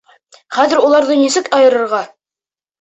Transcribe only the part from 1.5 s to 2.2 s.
айырырға?